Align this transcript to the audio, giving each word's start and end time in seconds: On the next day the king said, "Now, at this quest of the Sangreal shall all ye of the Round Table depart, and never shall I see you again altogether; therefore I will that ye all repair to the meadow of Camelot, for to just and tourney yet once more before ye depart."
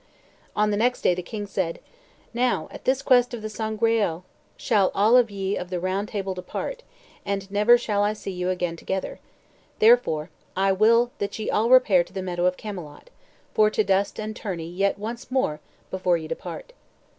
On 0.55 0.71
the 0.71 0.77
next 0.77 1.03
day 1.03 1.13
the 1.13 1.21
king 1.21 1.45
said, 1.45 1.79
"Now, 2.33 2.67
at 2.71 2.85
this 2.85 3.03
quest 3.03 3.35
of 3.35 3.43
the 3.43 3.51
Sangreal 3.51 4.23
shall 4.57 4.91
all 4.95 5.21
ye 5.21 5.55
of 5.55 5.69
the 5.69 5.79
Round 5.79 6.07
Table 6.07 6.33
depart, 6.33 6.81
and 7.23 7.51
never 7.51 7.77
shall 7.77 8.01
I 8.01 8.13
see 8.13 8.31
you 8.31 8.49
again 8.49 8.73
altogether; 8.73 9.19
therefore 9.77 10.31
I 10.57 10.71
will 10.71 11.11
that 11.19 11.37
ye 11.37 11.51
all 11.51 11.69
repair 11.69 12.03
to 12.03 12.13
the 12.13 12.23
meadow 12.23 12.47
of 12.47 12.57
Camelot, 12.57 13.11
for 13.53 13.69
to 13.69 13.83
just 13.83 14.19
and 14.19 14.35
tourney 14.35 14.71
yet 14.71 14.97
once 14.97 15.29
more 15.29 15.59
before 15.91 16.17
ye 16.17 16.27
depart." 16.27 16.73